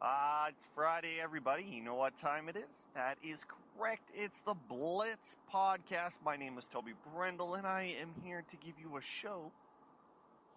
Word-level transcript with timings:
Ah, 0.00 0.48
it's 0.48 0.68
Friday, 0.74 1.20
everybody. 1.22 1.64
You 1.64 1.82
know 1.82 1.94
what 1.96 2.16
time 2.18 2.48
it 2.48 2.56
is? 2.56 2.84
That 2.94 3.18
is 3.22 3.44
correct. 3.76 4.10
It's 4.14 4.40
the 4.40 4.54
Blitz 4.68 5.36
Podcast. 5.52 6.18
My 6.24 6.36
name 6.36 6.56
is 6.58 6.66
Toby 6.66 6.92
Brendel, 7.14 7.54
and 7.54 7.66
I 7.66 7.94
am 8.00 8.10
here 8.24 8.44
to 8.48 8.56
give 8.56 8.74
you 8.80 8.96
a 8.96 9.00
show 9.00 9.50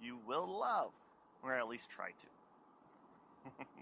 you 0.01 0.17
will 0.27 0.47
love, 0.59 0.91
or 1.43 1.55
at 1.55 1.67
least 1.67 1.89
try 1.89 2.09
to. 2.09 2.27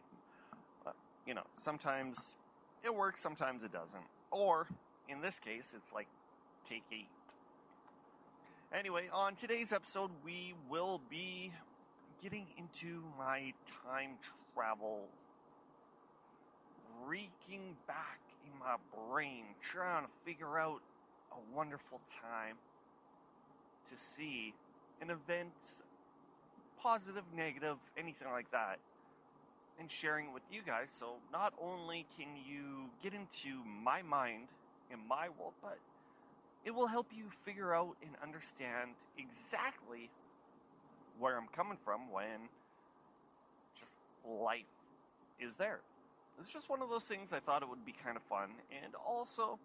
You 1.27 1.35
know, 1.35 1.43
sometimes 1.55 2.31
it 2.83 2.95
works, 2.95 3.21
sometimes 3.21 3.63
it 3.63 3.71
doesn't. 3.71 4.01
Or, 4.31 4.65
in 5.07 5.21
this 5.21 5.37
case, 5.37 5.73
it's 5.75 5.93
like 5.93 6.07
take 6.67 6.81
eight. 6.91 7.07
Anyway, 8.73 9.09
on 9.13 9.35
today's 9.35 9.71
episode, 9.71 10.09
we 10.25 10.55
will 10.69 10.99
be 11.07 11.51
getting 12.21 12.45
into 12.57 13.01
my 13.17 13.53
time 13.83 14.11
travel 14.53 15.07
reeking 17.07 17.75
back 17.87 18.19
in 18.43 18.59
my 18.59 18.75
brain, 19.11 19.43
trying 19.61 20.03
to 20.03 20.09
figure 20.25 20.59
out 20.59 20.81
a 21.31 21.55
wonderful 21.55 21.99
time 22.21 22.55
to 23.89 23.97
see 23.97 24.53
an 25.01 25.09
event, 25.09 25.53
positive, 26.81 27.23
negative, 27.35 27.77
anything 27.97 28.29
like 28.31 28.51
that, 28.51 28.79
and 29.79 29.89
sharing 29.89 30.25
it 30.25 30.33
with 30.33 30.43
you 30.51 30.61
guys. 30.65 30.89
So 30.97 31.13
not 31.31 31.53
only 31.61 32.05
can 32.17 32.27
you 32.47 32.89
get 33.01 33.13
into 33.13 33.63
my 33.83 34.01
mind 34.01 34.47
and 34.91 34.99
my 35.07 35.29
world, 35.39 35.53
but 35.61 35.77
it 36.65 36.71
will 36.71 36.87
help 36.87 37.07
you 37.15 37.25
figure 37.45 37.73
out 37.73 37.95
and 38.01 38.11
understand 38.21 38.91
exactly 39.17 40.09
where 41.19 41.37
I'm 41.37 41.47
coming 41.47 41.77
from 41.83 42.11
when 42.11 42.49
just 43.77 43.93
life 44.25 44.63
is 45.39 45.55
there. 45.55 45.79
It's 46.39 46.51
just 46.51 46.69
one 46.69 46.81
of 46.81 46.89
those 46.89 47.03
things 47.03 47.33
I 47.33 47.39
thought 47.39 47.61
it 47.61 47.69
would 47.69 47.85
be 47.85 47.93
kind 48.03 48.15
of 48.15 48.23
fun. 48.23 48.49
And 48.83 48.93
also, 49.05 49.59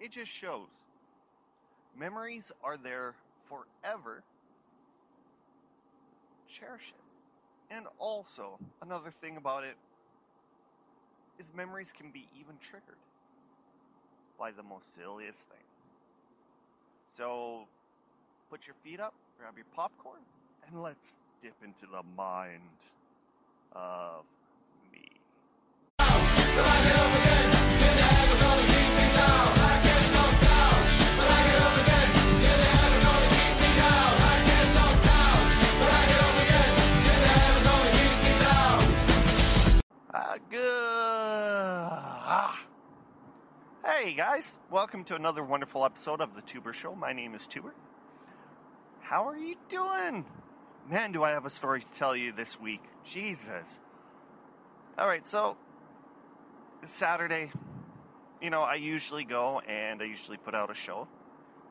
it 0.00 0.10
just 0.10 0.30
shows. 0.30 0.68
Memories 1.98 2.52
are 2.62 2.76
there 2.76 3.14
forever. 3.48 4.22
Cherish 6.48 6.92
it. 6.92 7.74
And 7.74 7.86
also, 7.98 8.58
another 8.82 9.10
thing 9.10 9.38
about 9.38 9.64
it 9.64 9.76
is 11.38 11.50
memories 11.54 11.92
can 11.96 12.10
be 12.10 12.26
even 12.38 12.56
triggered 12.60 12.98
by 14.38 14.50
the 14.50 14.62
most 14.62 14.94
silliest 14.94 15.48
thing. 15.48 15.64
So, 17.08 17.68
put 18.50 18.66
your 18.66 18.76
feet 18.84 19.00
up, 19.00 19.14
grab 19.42 19.56
your 19.56 19.66
popcorn, 19.74 20.20
and 20.68 20.80
let's 20.80 21.16
dip 21.42 21.54
into 21.64 21.84
the 21.86 22.00
mind 22.16 22.60
of 23.72 24.24
me. 24.92 25.00
Ah. 42.24 42.64
Hey 43.84 44.14
guys, 44.14 44.56
welcome 44.70 45.02
to 45.04 45.16
another 45.16 45.42
wonderful 45.42 45.84
episode 45.84 46.20
of 46.20 46.36
the 46.36 46.42
Tuber 46.42 46.72
Show. 46.72 46.94
My 46.94 47.12
name 47.12 47.34
is 47.34 47.48
Tuber. 47.48 47.74
How 49.12 49.28
are 49.28 49.36
you 49.36 49.56
doing? 49.68 50.24
Man, 50.88 51.12
do 51.12 51.22
I 51.22 51.32
have 51.32 51.44
a 51.44 51.50
story 51.50 51.82
to 51.82 51.92
tell 51.98 52.16
you 52.16 52.32
this 52.32 52.58
week. 52.58 52.80
Jesus. 53.04 53.78
All 54.96 55.06
right, 55.06 55.28
so 55.28 55.58
Saturday. 56.86 57.52
You 58.40 58.48
know, 58.48 58.62
I 58.62 58.76
usually 58.76 59.24
go 59.24 59.60
and 59.68 60.00
I 60.00 60.06
usually 60.06 60.38
put 60.38 60.54
out 60.54 60.70
a 60.70 60.74
show, 60.74 61.08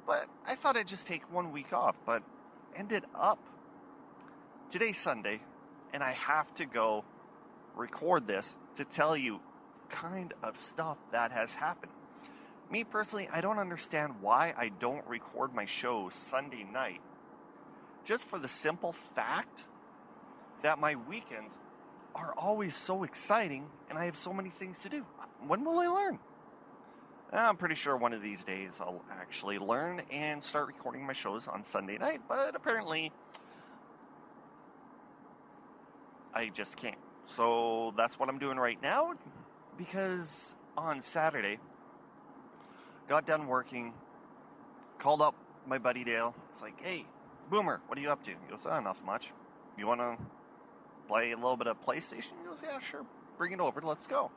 but 0.05 0.27
I 0.45 0.53
thought 0.53 0.77
I'd 0.77 0.87
just 0.87 1.07
take 1.07 1.33
one 1.33 1.51
week 1.51 1.73
off, 1.73 1.95
but 2.05 2.21
ended 2.75 3.05
up 3.15 3.39
today's 4.69 4.99
Sunday, 4.99 5.41
and 5.95 6.03
I 6.03 6.11
have 6.11 6.53
to 6.55 6.67
go 6.67 7.03
record 7.75 8.27
this 8.27 8.55
to 8.75 8.85
tell 8.85 9.17
you 9.17 9.39
kind 9.89 10.31
of 10.43 10.57
stuff 10.57 10.99
that 11.11 11.31
has 11.31 11.55
happened. 11.55 11.91
Me 12.69 12.83
personally, 12.83 13.27
I 13.33 13.41
don't 13.41 13.57
understand 13.57 14.21
why 14.21 14.53
I 14.55 14.69
don't 14.69 15.07
record 15.07 15.55
my 15.55 15.65
show 15.65 16.09
Sunday 16.11 16.67
night. 16.71 17.01
Just 18.05 18.27
for 18.27 18.39
the 18.39 18.47
simple 18.47 18.93
fact 19.15 19.65
that 20.61 20.79
my 20.79 20.95
weekends 20.95 21.57
are 22.15 22.33
always 22.37 22.75
so 22.75 23.03
exciting 23.03 23.67
and 23.89 23.97
I 23.97 24.05
have 24.05 24.17
so 24.17 24.33
many 24.33 24.49
things 24.49 24.79
to 24.79 24.89
do. 24.89 25.05
When 25.47 25.63
will 25.63 25.79
I 25.79 25.87
learn? 25.87 26.19
I'm 27.33 27.55
pretty 27.55 27.75
sure 27.75 27.95
one 27.95 28.11
of 28.11 28.21
these 28.21 28.43
days 28.43 28.77
I'll 28.81 29.01
actually 29.09 29.57
learn 29.57 30.01
and 30.11 30.43
start 30.43 30.67
recording 30.67 31.05
my 31.05 31.13
shows 31.13 31.47
on 31.47 31.63
Sunday 31.63 31.97
night, 31.97 32.21
but 32.27 32.55
apparently 32.55 33.13
I 36.33 36.49
just 36.49 36.75
can't. 36.75 36.97
So 37.37 37.93
that's 37.95 38.19
what 38.19 38.27
I'm 38.27 38.37
doing 38.37 38.57
right 38.57 38.81
now 38.81 39.13
because 39.77 40.53
on 40.77 41.01
Saturday, 41.01 41.57
got 43.07 43.25
done 43.25 43.47
working, 43.47 43.93
called 44.99 45.21
up 45.21 45.35
my 45.65 45.77
buddy 45.77 46.03
Dale. 46.03 46.35
It's 46.51 46.61
like, 46.61 46.81
hey, 46.83 47.05
Boomer, 47.49 47.81
what 47.87 47.97
are 47.97 48.01
you 48.01 48.09
up 48.09 48.23
to? 48.23 48.31
He 48.31 48.49
goes, 48.49 48.65
uh, 48.65 48.69
oh, 48.73 48.79
nothing 48.79 49.05
much. 49.05 49.31
You 49.77 49.87
want 49.87 49.99
to 49.99 50.17
play 51.07 51.31
a 51.31 51.35
little 51.35 51.57
bit 51.57 51.67
of 51.67 51.83
PlayStation? 51.85 52.33
He 52.41 52.47
goes, 52.47 52.61
yeah, 52.63 52.79
sure. 52.79 53.05
Bring 53.37 53.51
it 53.51 53.59
over. 53.59 53.81
Let's 53.81 54.07
go. 54.07 54.31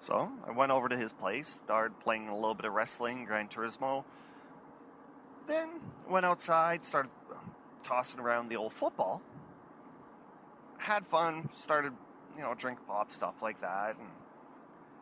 So 0.00 0.30
I 0.46 0.50
went 0.50 0.72
over 0.72 0.88
to 0.88 0.96
his 0.96 1.12
place, 1.12 1.60
started 1.64 1.98
playing 2.00 2.28
a 2.28 2.34
little 2.34 2.54
bit 2.54 2.66
of 2.66 2.72
wrestling, 2.72 3.24
Gran 3.24 3.48
Turismo. 3.48 4.04
Then 5.46 5.68
went 6.08 6.26
outside, 6.26 6.84
started 6.84 7.10
tossing 7.82 8.20
around 8.20 8.48
the 8.48 8.56
old 8.56 8.72
football. 8.72 9.22
Had 10.76 11.06
fun, 11.06 11.48
started, 11.54 11.92
you 12.36 12.42
know, 12.42 12.54
drink 12.54 12.78
pop, 12.86 13.12
stuff 13.12 13.34
like 13.40 13.60
that, 13.62 13.96
and 13.98 14.08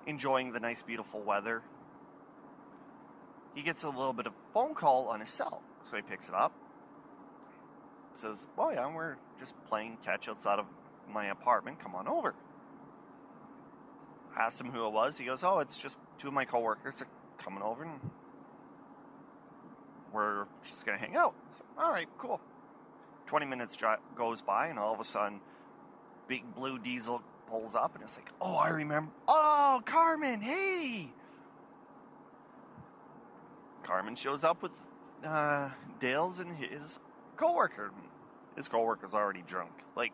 enjoying 0.07 0.53
the 0.53 0.61
nice, 0.61 0.83
beautiful 0.83 1.21
weather. 1.21 1.63
He 3.55 3.63
gets 3.63 3.83
a 3.83 3.89
little 3.89 4.13
bit 4.13 4.27
of 4.27 4.33
phone 4.55 4.75
call 4.75 5.09
on 5.09 5.21
his 5.21 5.31
cell, 5.31 5.63
so 5.91 5.97
he 5.97 6.03
picks 6.03 6.29
it 6.29 6.35
up. 6.35 6.53
Says, 8.15 8.47
"Oh 8.57 8.71
yeah, 8.71 8.95
we're 8.95 9.17
just 9.39 9.55
playing 9.69 9.99
catch 10.05 10.29
outside 10.29 10.59
of 10.59 10.67
my 11.09 11.27
apartment. 11.27 11.81
Come 11.81 11.95
on 11.95 12.07
over." 12.07 12.35
Asked 14.37 14.61
him 14.61 14.71
who 14.71 14.87
it 14.87 14.93
was. 14.93 15.19
He 15.19 15.25
goes, 15.25 15.43
"Oh, 15.43 15.59
it's 15.59 15.77
just 15.77 15.99
two 16.19 16.29
of 16.29 16.35
my 16.35 16.45
coworkers 16.45 17.03
are 17.03 17.09
coming 17.39 17.63
over, 17.63 17.85
and 17.85 18.01
we're 20.13 20.47
just 20.63 20.87
gonna 20.87 20.99
hang 20.99 21.17
out." 21.17 21.35
So, 21.57 21.65
all 21.79 21.91
right, 21.91 22.09
cool. 22.19 22.41
Twenty 23.27 23.47
minutes 23.47 23.77
goes 24.15 24.41
by, 24.41 24.69
and 24.69 24.79
all 24.79 24.95
of 24.95 25.01
a 25.01 25.05
sudden, 25.05 25.41
big 26.29 26.55
blue 26.55 26.79
diesel 26.79 27.23
pulls 27.49 27.75
up, 27.75 27.95
and 27.95 28.05
it's 28.05 28.17
like, 28.17 28.31
"Oh, 28.41 28.55
I 28.55 28.69
remember. 28.69 29.11
Oh, 29.27 29.83
Carmen, 29.85 30.41
hey." 30.41 31.13
Carmen 33.83 34.15
shows 34.17 34.45
up 34.45 34.63
with 34.63 34.73
uh, 35.25 35.71
Dale's 35.99 36.39
and 36.39 36.57
his 36.57 36.99
coworker. 37.37 37.91
His 38.57 38.69
coworker's 38.69 39.15
already 39.15 39.43
drunk, 39.47 39.73
like 39.97 40.13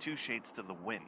two 0.00 0.16
shades 0.16 0.50
to 0.52 0.62
the 0.62 0.74
wind. 0.74 1.06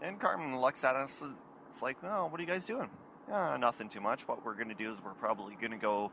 And 0.00 0.18
Carmen 0.18 0.60
looks 0.60 0.82
at 0.82 0.96
us. 0.96 1.22
It's 1.70 1.80
like, 1.80 1.96
oh, 2.02 2.26
what 2.26 2.40
are 2.40 2.42
you 2.42 2.48
guys 2.48 2.66
doing? 2.66 2.90
Yeah, 3.28 3.56
nothing 3.56 3.88
too 3.88 4.00
much. 4.00 4.26
What 4.26 4.44
we're 4.44 4.54
gonna 4.54 4.74
do 4.74 4.90
is 4.90 4.98
we're 5.04 5.12
probably 5.12 5.56
gonna 5.60 5.78
go 5.78 6.10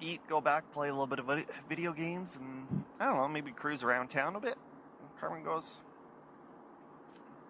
eat, 0.00 0.20
go 0.28 0.40
back, 0.40 0.70
play 0.72 0.88
a 0.88 0.92
little 0.92 1.06
bit 1.06 1.18
of 1.18 1.46
video 1.68 1.92
games, 1.92 2.36
and 2.36 2.84
I 3.00 3.06
don't 3.06 3.16
know, 3.16 3.28
maybe 3.28 3.50
cruise 3.50 3.82
around 3.82 4.08
town 4.08 4.36
a 4.36 4.40
bit. 4.40 4.56
And 5.00 5.20
Carmen 5.20 5.42
goes, 5.42 5.74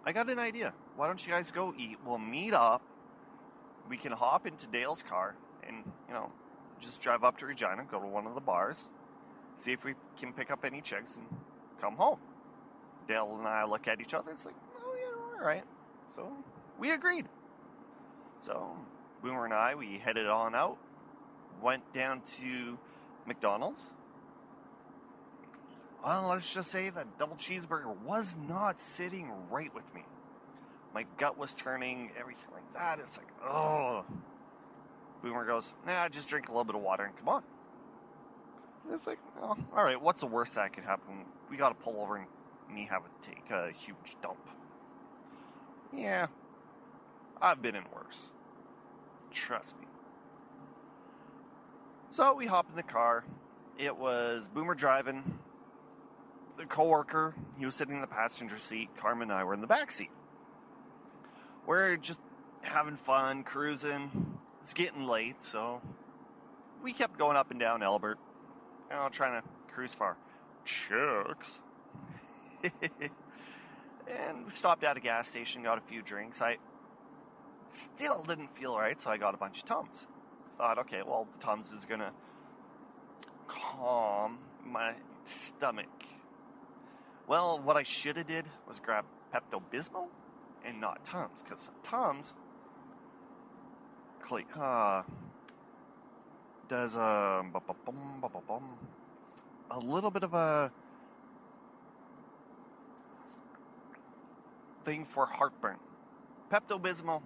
I 0.07 0.13
got 0.13 0.31
an 0.31 0.39
idea. 0.39 0.73
Why 0.97 1.09
don't 1.09 1.25
you 1.27 1.33
guys 1.33 1.51
go 1.51 1.75
eat? 1.77 1.99
We'll 2.07 2.19
meet 2.19 2.55
up. 2.55 2.83
We 3.89 3.97
can 3.97 4.13
hop 4.13 4.47
into 4.47 4.67
Dale's 4.67 5.03
car 5.03 5.35
and, 5.67 5.83
you 6.07 6.15
know, 6.15 6.31
just 6.81 7.01
drive 7.01 7.25
up 7.25 7.39
to 7.39 7.47
Regina, 7.47 7.85
go 7.91 8.01
to 8.01 8.07
one 8.07 8.27
of 8.27 8.35
the 8.35 8.41
bars, 8.41 8.89
see 9.57 9.73
if 9.73 9.85
we 9.85 9.95
can 10.19 10.33
pick 10.33 10.51
up 10.51 10.65
any 10.65 10.81
chicks, 10.81 11.17
and 11.17 11.25
come 11.81 11.97
home. 11.97 12.19
Dale 13.07 13.37
and 13.39 13.47
I 13.47 13.65
look 13.65 13.89
at 13.89 14.01
each 14.01 14.15
other. 14.15 14.31
It's 14.31 14.45
like, 14.45 14.55
oh, 14.85 14.97
yeah, 14.99 15.41
all 15.41 15.47
right. 15.47 15.65
So 16.15 16.31
we 16.79 16.91
agreed. 16.93 17.27
So 18.41 18.77
Boomer 19.23 19.45
and 19.45 19.55
I, 19.55 19.75
we 19.75 19.99
headed 19.99 20.27
on 20.27 20.55
out, 20.55 20.79
went 21.63 21.93
down 21.93 22.23
to 22.41 22.79
McDonald's. 23.27 23.91
Well, 26.05 26.29
let's 26.29 26.53
just 26.53 26.71
say 26.71 26.91
that 26.91 27.19
double 27.19 27.37
cheeseburger 27.37 27.97
was 28.05 28.37
not 28.47 28.81
sitting 28.81 29.31
right 29.51 29.75
with 29.75 29.93
me. 29.95 30.05
My 30.95 31.05
gut 31.19 31.37
was 31.37 31.53
turning, 31.55 32.11
everything 32.19 32.51
like 32.53 32.73
that. 32.75 33.01
It's 33.01 33.17
like, 33.17 33.27
oh. 33.45 34.05
Boomer 35.29 35.45
goes, 35.45 35.75
nah, 35.87 36.09
just 36.09 36.27
drink 36.27 36.49
a 36.49 36.53
little 36.53 36.65
bit 36.65 36.75
of 36.75 36.81
water 36.81 37.05
and 37.05 37.17
come 37.17 37.29
on. 37.29 37.43
It's 38.91 39.07
like, 39.07 39.19
oh, 39.43 39.57
all 39.77 39.85
right, 39.85 40.01
what's 40.01 40.21
the 40.21 40.27
worst 40.27 40.55
that 40.55 40.73
could 40.73 40.85
happen? 40.85 41.27
We 41.51 41.59
got 41.59 41.69
to 41.69 41.75
pull 41.75 42.01
over 42.01 42.17
and 42.17 42.27
me 42.75 42.89
have 42.91 43.03
to 43.03 43.29
take 43.29 43.51
a 43.51 43.71
huge 43.71 44.17
dump. 44.23 44.39
Yeah, 45.95 46.29
I've 47.43 47.61
been 47.61 47.75
in 47.75 47.85
worse. 47.95 48.31
Trust 49.31 49.79
me. 49.79 49.87
So 52.11 52.35
we 52.35 52.47
hop 52.47 52.67
in 52.71 52.77
the 52.77 52.83
car. 52.83 53.25
It 53.79 53.97
was 53.97 54.49
Boomer 54.49 54.75
driving. 54.75 55.39
The 56.57 56.65
coworker, 56.65 57.35
he 57.59 57.67
was 57.67 57.75
sitting 57.75 57.95
in 57.95 58.01
the 58.01 58.07
passenger 58.07 58.59
seat. 58.59 58.89
Carmen 58.99 59.31
and 59.31 59.39
I 59.39 59.45
were 59.45 59.53
in 59.53 59.61
the 59.61 59.67
back 59.67 59.93
seat. 59.93 60.11
We're 61.67 61.97
just 61.97 62.19
having 62.63 62.97
fun, 62.97 63.45
cruising. 63.45 64.38
It's 64.69 64.75
getting 64.75 65.07
late, 65.07 65.43
so 65.43 65.81
we 66.83 66.93
kept 66.93 67.19
going 67.19 67.39
up 67.39 67.51
and 67.51 67.59
down 67.59 67.83
Albert. 67.83 68.19
You 68.91 68.97
know, 68.97 69.09
trying 69.11 69.41
to 69.41 69.49
cruise 69.73 69.95
far. 69.95 70.19
Chicks. 70.67 71.61
and 72.83 74.45
we 74.45 74.51
stopped 74.51 74.85
at 74.85 74.99
a 74.99 75.01
gas 75.01 75.27
station, 75.27 75.63
got 75.63 75.79
a 75.79 75.81
few 75.81 76.03
drinks. 76.03 76.43
I 76.43 76.59
still 77.69 78.23
didn't 78.25 78.55
feel 78.59 78.77
right, 78.77 79.01
so 79.01 79.09
I 79.09 79.17
got 79.17 79.33
a 79.33 79.39
bunch 79.39 79.61
of 79.61 79.65
Tums. 79.65 80.07
Thought, 80.59 80.81
okay, 80.81 81.01
well, 81.03 81.27
the 81.33 81.43
Tums 81.43 81.73
is 81.73 81.87
gonna 81.87 82.13
calm 83.47 84.39
my 84.67 84.93
stomach. 85.25 86.05
Well, 87.27 87.59
what 87.59 87.79
I 87.79 87.85
should 87.85 88.19
have 88.19 88.27
did 88.27 88.45
was 88.67 88.81
grab 88.81 89.07
Pepto 89.33 89.63
Bismol 89.73 90.09
and 90.63 90.79
not 90.79 91.07
Tums, 91.07 91.43
because 91.43 91.71
Tums 91.83 92.35
uh, 94.31 95.03
does 96.69 96.97
a, 96.97 97.45
a 99.71 99.79
little 99.79 100.11
bit 100.11 100.23
of 100.23 100.35
a 100.35 100.71
thing 104.85 105.07
for 105.07 105.27
heartburn. 105.27 105.77
Pepto 106.51 106.81
Bismol 106.81 107.23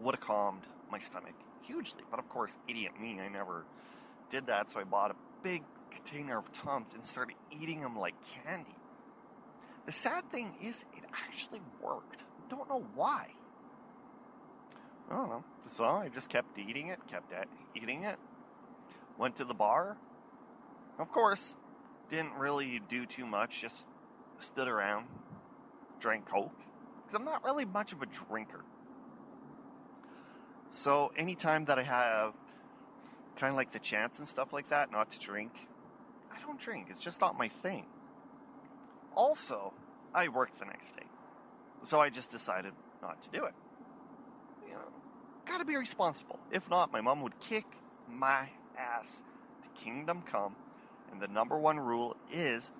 would 0.00 0.14
have 0.14 0.20
calmed 0.20 0.62
my 0.90 0.98
stomach 0.98 1.34
hugely, 1.62 2.02
but 2.10 2.18
of 2.18 2.28
course, 2.28 2.56
idiot 2.68 2.92
me, 3.00 3.18
I 3.20 3.28
never 3.28 3.64
did 4.30 4.46
that, 4.46 4.70
so 4.70 4.80
I 4.80 4.84
bought 4.84 5.10
a 5.10 5.16
big 5.42 5.62
container 5.90 6.38
of 6.38 6.50
Tums 6.52 6.94
and 6.94 7.04
started 7.04 7.36
eating 7.50 7.80
them 7.80 7.98
like 7.98 8.14
candy. 8.44 8.74
The 9.84 9.92
sad 9.92 10.30
thing 10.30 10.54
is, 10.62 10.84
it 10.96 11.04
actually 11.28 11.60
worked. 11.82 12.24
Don't 12.48 12.68
know 12.68 12.84
why. 12.94 13.28
I 15.10 15.14
don't 15.14 15.28
know. 15.28 15.44
So 15.74 15.84
I 15.84 16.08
just 16.08 16.28
kept 16.28 16.58
eating 16.58 16.88
it, 16.88 16.98
kept 17.08 17.32
eating 17.74 18.04
it. 18.04 18.16
Went 19.18 19.36
to 19.36 19.44
the 19.44 19.54
bar. 19.54 19.96
Of 20.98 21.12
course, 21.12 21.56
didn't 22.08 22.34
really 22.34 22.80
do 22.88 23.06
too 23.06 23.26
much, 23.26 23.60
just 23.60 23.86
stood 24.38 24.68
around, 24.68 25.06
drank 26.00 26.26
Coke. 26.26 26.58
Because 27.02 27.18
I'm 27.18 27.24
not 27.24 27.44
really 27.44 27.64
much 27.64 27.92
of 27.92 28.02
a 28.02 28.06
drinker. 28.06 28.64
So 30.70 31.12
anytime 31.16 31.66
that 31.66 31.78
I 31.78 31.82
have 31.82 32.34
kind 33.36 33.50
of 33.50 33.56
like 33.56 33.72
the 33.72 33.78
chance 33.78 34.18
and 34.18 34.26
stuff 34.26 34.52
like 34.52 34.70
that 34.70 34.90
not 34.90 35.10
to 35.10 35.18
drink, 35.18 35.52
I 36.32 36.40
don't 36.40 36.58
drink. 36.58 36.88
It's 36.90 37.02
just 37.02 37.20
not 37.20 37.38
my 37.38 37.48
thing. 37.48 37.86
Also, 39.14 39.72
I 40.14 40.28
worked 40.28 40.58
the 40.58 40.64
next 40.64 40.96
day. 40.96 41.06
So 41.82 42.00
I 42.00 42.10
just 42.10 42.30
decided 42.30 42.72
not 43.02 43.22
to 43.22 43.28
do 43.30 43.44
it. 43.44 43.54
Gotta 45.46 45.64
be 45.64 45.76
responsible. 45.76 46.38
If 46.50 46.68
not, 46.68 46.92
my 46.92 47.00
mom 47.00 47.22
would 47.22 47.38
kick 47.40 47.64
my 48.08 48.48
ass 48.76 49.22
to 49.62 49.84
kingdom 49.84 50.22
come. 50.22 50.54
And 51.10 51.20
the 51.20 51.28
number 51.28 51.56
one 51.56 51.78
rule 51.78 52.16
is 52.32 52.72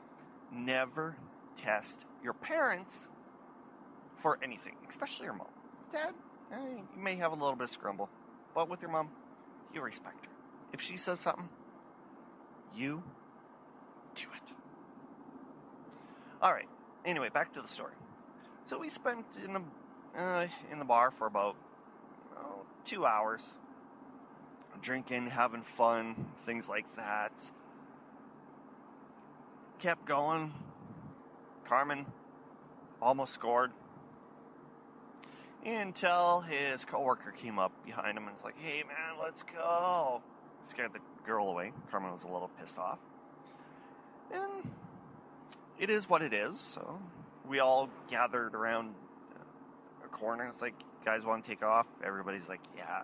never 0.53 1.17
test 1.57 2.05
your 2.23 2.33
parents 2.33 3.09
for 4.19 4.39
anything, 4.43 4.75
especially 4.89 5.25
your 5.25 5.35
mom. 5.35 5.49
Dad, 5.93 6.13
eh, 6.53 6.57
you 6.95 7.01
may 7.01 7.15
have 7.17 7.33
a 7.33 7.35
little 7.35 7.55
bit 7.55 7.71
of 7.71 7.81
scrumble, 7.81 8.09
but 8.55 8.69
with 8.69 8.83
your 8.83 8.91
mom, 8.91 9.11
you 9.73 9.81
respect 9.81 10.25
her. 10.25 10.31
If 10.73 10.81
she 10.81 10.97
says 10.97 11.21
something, 11.21 11.49
you 12.75 13.03
do 14.15 14.27
it. 14.35 14.53
All 16.43 16.53
right. 16.53 16.69
Anyway, 17.05 17.29
back 17.29 17.53
to 17.55 17.63
the 17.63 17.69
story. 17.69 17.93
So 18.65 18.79
we 18.79 18.89
spent 18.89 19.25
in 19.45 19.53
the 19.53 19.63
uh, 20.21 20.49
in 20.73 20.79
the 20.79 20.85
bar 20.85 21.11
for 21.11 21.27
about 21.27 21.57
two 22.87 23.05
hours, 23.05 23.55
drinking, 24.81 25.27
having 25.27 25.63
fun, 25.63 26.27
things 26.47 26.69
like 26.69 26.87
that. 26.97 27.33
Kept 29.79 30.07
going. 30.07 30.55
Carmen 31.67 32.07
almost 33.03 33.35
scored 33.35 33.73
until 35.65 36.41
his 36.43 36.85
coworker 36.85 37.33
came 37.33 37.59
up 37.59 37.73
behind 37.85 38.17
him 38.17 38.25
and 38.29 38.33
was 38.33 38.45
like, 38.45 38.59
"Hey, 38.59 38.85
man, 38.85 39.19
let's 39.21 39.43
go." 39.43 40.23
Scared 40.63 40.93
the 40.93 41.01
girl 41.25 41.49
away. 41.49 41.73
Carmen 41.91 42.13
was 42.13 42.23
a 42.23 42.29
little 42.29 42.49
pissed 42.61 42.79
off, 42.79 42.99
and 44.33 44.71
it 45.79 45.91
is 45.91 46.09
what 46.09 46.23
it 46.23 46.33
is. 46.33 46.61
So 46.61 47.01
we 47.49 47.59
all 47.59 47.91
gathered 48.09 48.55
around 48.55 48.95
a 50.05 50.09
corner. 50.09 50.45
It's 50.45 50.63
like, 50.63 50.75
guys 51.07 51.25
want 51.25 51.43
to 51.43 51.49
take 51.49 51.63
off? 51.63 51.87
Everybody's 52.05 52.49
like, 52.49 52.61
yeah. 52.77 53.03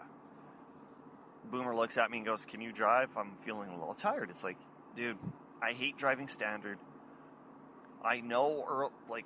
Boomer 1.51 1.75
looks 1.75 1.97
at 1.97 2.11
me 2.11 2.19
and 2.19 2.27
goes, 2.27 2.45
Can 2.45 2.61
you 2.61 2.73
drive? 2.73 3.09
I'm 3.17 3.33
feeling 3.45 3.71
a 3.71 3.79
little 3.79 3.95
tired. 3.95 4.29
It's 4.29 4.45
like, 4.45 4.59
dude, 4.97 5.17
I 5.63 5.73
hate 5.73 5.97
driving 5.97 6.29
standard. 6.29 6.79
I 8.05 8.21
know, 8.21 8.67
early, 8.69 8.91
like, 9.09 9.25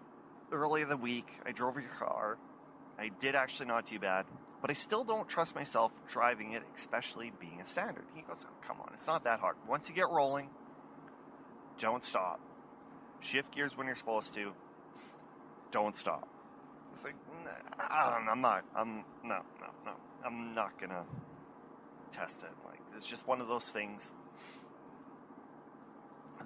early 0.52 0.82
in 0.82 0.88
the 0.88 0.96
week, 0.96 1.28
I 1.44 1.52
drove 1.52 1.76
your 1.76 1.90
car. 1.98 2.36
I 2.98 3.10
did 3.20 3.34
actually 3.34 3.66
not 3.66 3.86
too 3.86 3.98
bad, 3.98 4.26
but 4.60 4.70
I 4.70 4.74
still 4.74 5.04
don't 5.04 5.28
trust 5.28 5.54
myself 5.54 5.92
driving 6.08 6.52
it, 6.52 6.62
especially 6.74 7.32
being 7.40 7.60
a 7.60 7.64
standard. 7.64 8.04
He 8.14 8.22
goes, 8.22 8.44
oh, 8.46 8.66
Come 8.66 8.80
on, 8.80 8.90
it's 8.92 9.06
not 9.06 9.24
that 9.24 9.40
hard. 9.40 9.56
Once 9.66 9.88
you 9.88 9.94
get 9.94 10.10
rolling, 10.10 10.50
don't 11.78 12.04
stop. 12.04 12.40
Shift 13.20 13.54
gears 13.54 13.76
when 13.76 13.86
you're 13.86 13.96
supposed 13.96 14.34
to 14.34 14.52
don't 15.70 15.96
stop. 15.96 16.28
It's 16.96 17.04
like, 17.04 17.14
nah, 17.44 18.30
I'm 18.32 18.40
not, 18.40 18.64
I'm, 18.74 19.04
no, 19.22 19.42
no, 19.60 19.66
no, 19.84 19.92
I'm 20.24 20.54
not 20.54 20.80
gonna 20.80 21.04
test 22.10 22.42
it. 22.42 22.48
Like, 22.64 22.80
it's 22.96 23.06
just 23.06 23.28
one 23.28 23.42
of 23.42 23.48
those 23.48 23.68
things 23.68 24.10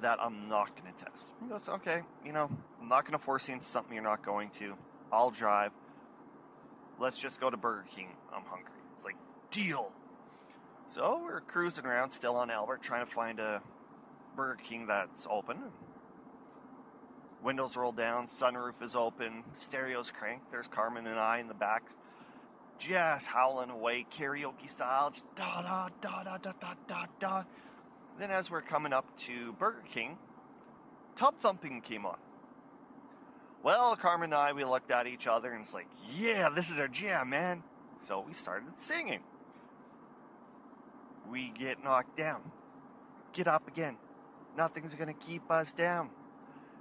that 0.00 0.20
I'm 0.20 0.48
not 0.48 0.74
gonna 0.74 0.90
test. 0.90 1.32
He 1.40 1.48
goes, 1.48 1.68
okay, 1.68 2.02
you 2.26 2.32
know, 2.32 2.50
I'm 2.80 2.88
not 2.88 3.04
gonna 3.04 3.20
force 3.20 3.46
you 3.46 3.54
into 3.54 3.66
something 3.66 3.94
you're 3.94 4.02
not 4.02 4.24
going 4.24 4.50
to. 4.58 4.74
I'll 5.12 5.30
drive. 5.30 5.70
Let's 6.98 7.16
just 7.16 7.40
go 7.40 7.48
to 7.48 7.56
Burger 7.56 7.86
King. 7.94 8.08
I'm 8.34 8.42
hungry. 8.42 8.72
It's 8.96 9.04
like, 9.04 9.16
deal. 9.52 9.92
So 10.88 11.20
we're 11.22 11.42
cruising 11.42 11.86
around 11.86 12.10
still 12.10 12.34
on 12.34 12.50
Albert 12.50 12.82
trying 12.82 13.06
to 13.06 13.12
find 13.12 13.38
a 13.38 13.62
Burger 14.34 14.58
King 14.64 14.88
that's 14.88 15.28
open. 15.30 15.58
Windows 17.42 17.76
rolled 17.76 17.96
down, 17.96 18.26
sunroof 18.26 18.82
is 18.82 18.94
open, 18.94 19.44
stereo's 19.54 20.10
cranked. 20.10 20.50
There's 20.50 20.68
Carmen 20.68 21.06
and 21.06 21.18
I 21.18 21.38
in 21.38 21.48
the 21.48 21.54
back, 21.54 21.84
just 22.78 23.26
howling 23.26 23.70
away, 23.70 24.06
karaoke 24.10 24.68
style, 24.68 25.10
just 25.10 25.24
da 25.34 25.62
da 25.62 25.88
da 26.00 26.22
da 26.22 26.36
da 26.36 26.52
da 26.60 26.74
da 26.86 27.06
da. 27.18 27.44
Then, 28.18 28.30
as 28.30 28.50
we're 28.50 28.60
coming 28.60 28.92
up 28.92 29.06
to 29.20 29.54
Burger 29.54 29.82
King, 29.90 30.18
Tub 31.16 31.34
Thumping 31.40 31.80
came 31.80 32.04
on. 32.04 32.18
Well, 33.62 33.96
Carmen 33.96 34.32
and 34.32 34.34
I, 34.34 34.52
we 34.52 34.64
looked 34.64 34.90
at 34.90 35.06
each 35.06 35.26
other 35.26 35.52
and 35.52 35.64
it's 35.64 35.72
like, 35.72 35.88
yeah, 36.14 36.50
this 36.50 36.70
is 36.70 36.78
our 36.78 36.88
jam, 36.88 37.30
man. 37.30 37.62
So 38.00 38.24
we 38.26 38.34
started 38.34 38.78
singing. 38.78 39.20
We 41.30 41.52
get 41.58 41.82
knocked 41.82 42.16
down. 42.16 42.40
Get 43.32 43.48
up 43.48 43.68
again. 43.68 43.96
Nothing's 44.56 44.94
to 44.94 45.12
keep 45.12 45.50
us 45.50 45.72
down 45.72 46.10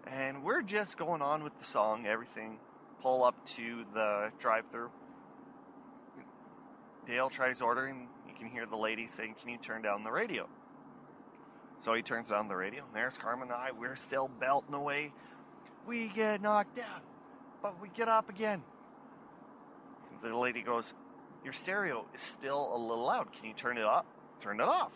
and 0.08 0.44
we're 0.44 0.62
just 0.62 0.98
going 0.98 1.22
on 1.22 1.44
with 1.44 1.58
the 1.58 1.66
song, 1.66 2.06
everything. 2.06 2.60
Pull 3.02 3.24
up 3.24 3.46
to 3.56 3.86
the 3.94 4.32
drive-through. 4.40 4.92
Dale 7.08 7.30
tries 7.30 7.62
ordering. 7.62 8.10
You 8.28 8.34
can 8.36 8.48
hear 8.48 8.66
the 8.66 8.76
lady 8.76 9.08
saying, 9.08 9.36
"Can 9.36 9.50
you 9.50 9.58
turn 9.58 9.82
down 9.82 10.04
the 10.04 10.12
radio?" 10.12 10.48
So 11.80 11.94
he 11.94 12.02
turns 12.02 12.28
down 12.28 12.48
the 12.50 12.56
radio, 12.56 12.84
and 12.84 12.94
there's 12.94 13.18
Carmen 13.18 13.48
and 13.48 13.54
I. 13.54 13.72
We're 13.72 13.96
still 13.96 14.28
belting 14.28 14.76
away. 14.76 15.14
We 15.86 16.10
get 16.10 16.42
knocked 16.42 16.76
down, 16.76 17.02
but 17.62 17.80
we 17.80 17.88
get 17.90 18.10
up 18.10 18.30
again. 18.30 18.64
The 20.22 20.36
lady 20.36 20.62
goes, 20.62 20.94
"Your 21.44 21.54
stereo 21.54 22.06
is 22.14 22.22
still 22.22 22.76
a 22.76 22.78
little 22.78 23.06
loud. 23.06 23.32
Can 23.32 23.46
you 23.46 23.54
turn 23.54 23.78
it 23.78 23.86
up? 23.86 24.06
Turn 24.42 24.60
it 24.60 24.68
off." 24.68 24.92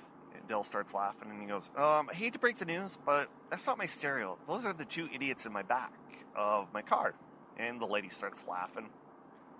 Dill 0.47 0.63
starts 0.63 0.93
laughing 0.93 1.29
and 1.31 1.41
he 1.41 1.47
goes, 1.47 1.69
um, 1.77 2.09
I 2.09 2.13
hate 2.13 2.33
to 2.33 2.39
break 2.39 2.57
the 2.57 2.65
news, 2.65 2.97
but 3.05 3.29
that's 3.49 3.65
not 3.65 3.77
my 3.77 3.85
stereo. 3.85 4.37
Those 4.47 4.65
are 4.65 4.73
the 4.73 4.85
two 4.85 5.07
idiots 5.13 5.45
in 5.45 5.53
my 5.53 5.61
back 5.61 5.93
of 6.35 6.67
my 6.73 6.81
car. 6.81 7.13
And 7.57 7.79
the 7.79 7.85
lady 7.85 8.09
starts 8.09 8.43
laughing. 8.47 8.89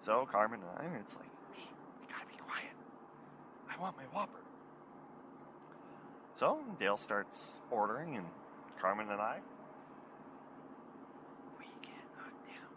So 0.01 0.27
Carmen 0.29 0.59
and 0.59 0.91
I, 0.91 0.99
it's 0.99 1.15
like, 1.15 1.29
you 1.55 2.07
gotta 2.09 2.25
be 2.25 2.35
quiet. 2.35 2.73
I 3.69 3.81
want 3.81 3.95
my 3.95 4.03
Whopper. 4.13 4.39
So 6.35 6.59
Dale 6.79 6.97
starts 6.97 7.61
ordering, 7.69 8.17
and 8.17 8.25
Carmen 8.81 9.09
and 9.09 9.21
I, 9.21 9.37
we 11.59 11.65
get 11.81 11.93
knocked 12.17 12.47
down, 12.47 12.73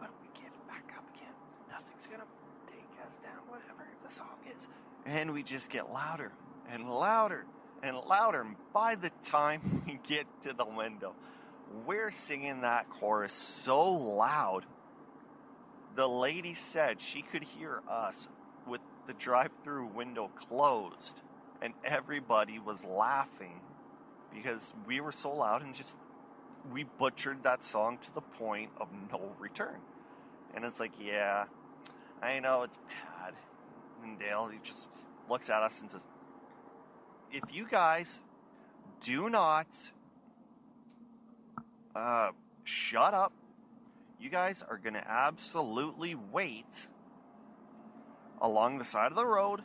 but 0.00 0.10
we 0.22 0.40
get 0.40 0.50
back 0.66 0.90
up 0.96 1.04
again. 1.14 1.34
Nothing's 1.70 2.06
gonna 2.06 2.24
take 2.66 3.06
us 3.06 3.16
down, 3.22 3.46
whatever 3.46 3.86
the 4.02 4.12
song 4.12 4.38
is. 4.56 4.66
And 5.06 5.32
we 5.32 5.42
just 5.42 5.70
get 5.70 5.92
louder 5.92 6.32
and 6.70 6.88
louder 6.88 7.44
and 7.82 7.96
louder. 7.96 8.42
And 8.42 8.56
by 8.72 8.94
the 8.94 9.10
time 9.22 9.82
we 9.86 9.98
get 10.06 10.26
to 10.42 10.52
the 10.52 10.66
window, 10.66 11.14
we're 11.86 12.10
singing 12.10 12.62
that 12.62 12.88
chorus 12.90 13.32
so 13.32 13.92
loud. 13.92 14.64
The 15.94 16.08
lady 16.08 16.54
said 16.54 17.00
she 17.00 17.22
could 17.22 17.42
hear 17.42 17.82
us 17.88 18.28
with 18.66 18.80
the 19.06 19.14
drive 19.14 19.50
through 19.64 19.86
window 19.86 20.30
closed, 20.48 21.20
and 21.60 21.74
everybody 21.84 22.58
was 22.58 22.84
laughing 22.84 23.60
because 24.32 24.72
we 24.86 25.00
were 25.00 25.12
so 25.12 25.34
loud 25.34 25.62
and 25.62 25.74
just 25.74 25.96
we 26.72 26.84
butchered 26.84 27.42
that 27.44 27.64
song 27.64 27.98
to 27.98 28.14
the 28.14 28.20
point 28.20 28.70
of 28.80 28.88
no 29.10 29.32
return. 29.38 29.76
And 30.54 30.64
it's 30.64 30.78
like, 30.78 30.92
yeah, 31.00 31.44
I 32.22 32.40
know 32.40 32.62
it's 32.62 32.76
bad. 32.76 33.34
And 34.02 34.18
Dale, 34.18 34.48
he 34.48 34.58
just 34.62 35.06
looks 35.28 35.50
at 35.50 35.62
us 35.62 35.80
and 35.80 35.90
says, 35.90 36.06
if 37.32 37.44
you 37.52 37.66
guys 37.68 38.20
do 39.00 39.28
not 39.28 39.66
uh, 41.94 42.30
shut 42.64 43.14
up, 43.14 43.32
you 44.20 44.30
guys 44.30 44.64
are 44.68 44.78
going 44.78 44.94
to 44.94 45.10
absolutely 45.10 46.14
wait 46.14 46.88
along 48.40 48.78
the 48.78 48.84
side 48.84 49.10
of 49.10 49.16
the 49.16 49.26
road 49.26 49.62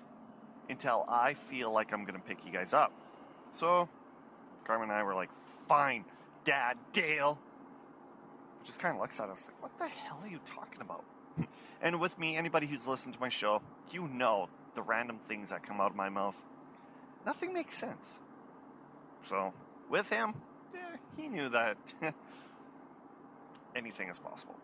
until 0.69 1.05
I 1.07 1.33
feel 1.33 1.71
like 1.71 1.93
I'm 1.93 2.03
going 2.03 2.19
to 2.19 2.25
pick 2.25 2.45
you 2.45 2.51
guys 2.51 2.73
up. 2.73 2.91
So, 3.53 3.89
Carmen 4.65 4.89
and 4.89 4.97
I 4.97 5.03
were 5.03 5.15
like, 5.15 5.29
fine, 5.67 6.05
Dad, 6.43 6.77
Dale. 6.91 7.39
Just 8.63 8.79
kind 8.79 8.95
of 8.95 9.01
looks 9.01 9.19
at 9.19 9.29
us 9.29 9.45
like, 9.45 9.61
what 9.61 9.77
the 9.77 9.87
hell 9.87 10.19
are 10.21 10.27
you 10.27 10.39
talking 10.45 10.81
about? 10.81 11.03
and 11.81 11.99
with 11.99 12.17
me, 12.17 12.37
anybody 12.37 12.65
who's 12.67 12.87
listened 12.87 13.13
to 13.13 13.19
my 13.19 13.29
show, 13.29 13.61
you 13.91 14.07
know 14.07 14.49
the 14.75 14.81
random 14.81 15.19
things 15.27 15.49
that 15.49 15.63
come 15.63 15.81
out 15.81 15.91
of 15.91 15.97
my 15.97 16.09
mouth. 16.09 16.35
Nothing 17.25 17.53
makes 17.53 17.77
sense. 17.77 18.19
So, 19.23 19.53
with 19.89 20.09
him, 20.09 20.33
yeah, 20.73 20.97
he 21.15 21.27
knew 21.27 21.49
that 21.49 21.77
anything 23.75 24.09
is 24.09 24.19
possible. 24.19 24.55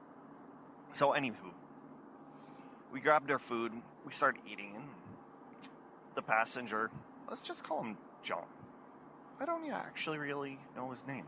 So, 0.91 1.11
anywho, 1.11 1.53
we 2.91 2.99
grabbed 2.99 3.31
our 3.31 3.39
food, 3.39 3.71
we 4.05 4.11
started 4.11 4.41
eating, 4.51 4.73
and 4.75 4.85
the 6.15 6.21
passenger, 6.21 6.89
let's 7.29 7.41
just 7.41 7.63
call 7.63 7.83
him 7.83 7.97
John. 8.23 8.45
I 9.39 9.45
don't 9.45 9.69
actually 9.71 10.17
really 10.17 10.59
know 10.75 10.91
his 10.91 11.01
name. 11.07 11.25